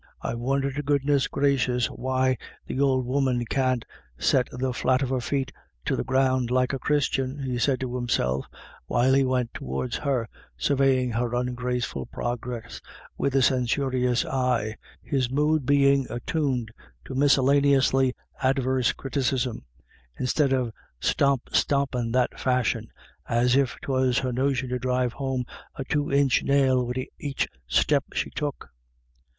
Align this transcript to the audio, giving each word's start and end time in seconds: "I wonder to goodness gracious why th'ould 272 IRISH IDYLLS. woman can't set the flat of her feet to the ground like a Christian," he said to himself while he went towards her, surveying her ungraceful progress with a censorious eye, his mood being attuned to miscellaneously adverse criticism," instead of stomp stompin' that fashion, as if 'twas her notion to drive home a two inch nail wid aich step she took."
"I 0.23 0.33
wonder 0.33 0.71
to 0.71 0.81
goodness 0.81 1.27
gracious 1.27 1.85
why 1.91 2.35
th'ould 2.67 3.05
272 3.05 3.05
IRISH 3.05 3.05
IDYLLS. 3.05 3.05
woman 3.05 3.45
can't 3.45 3.85
set 4.17 4.47
the 4.51 4.73
flat 4.73 5.03
of 5.03 5.09
her 5.09 5.21
feet 5.21 5.51
to 5.85 5.95
the 5.95 6.03
ground 6.03 6.49
like 6.49 6.73
a 6.73 6.79
Christian," 6.79 7.43
he 7.43 7.59
said 7.59 7.79
to 7.81 7.95
himself 7.95 8.47
while 8.87 9.13
he 9.13 9.23
went 9.23 9.53
towards 9.53 9.97
her, 9.97 10.27
surveying 10.57 11.11
her 11.11 11.35
ungraceful 11.35 12.07
progress 12.07 12.81
with 13.15 13.35
a 13.35 13.43
censorious 13.43 14.25
eye, 14.25 14.75
his 15.03 15.29
mood 15.29 15.67
being 15.67 16.07
attuned 16.09 16.71
to 17.05 17.13
miscellaneously 17.13 18.15
adverse 18.41 18.93
criticism," 18.93 19.65
instead 20.19 20.51
of 20.51 20.73
stomp 20.99 21.47
stompin' 21.53 22.11
that 22.11 22.39
fashion, 22.39 22.87
as 23.29 23.55
if 23.55 23.77
'twas 23.83 24.17
her 24.17 24.33
notion 24.33 24.67
to 24.69 24.79
drive 24.79 25.13
home 25.13 25.45
a 25.75 25.83
two 25.83 26.11
inch 26.11 26.41
nail 26.41 26.83
wid 26.87 27.05
aich 27.23 27.47
step 27.67 28.03
she 28.15 28.31
took." 28.31 28.69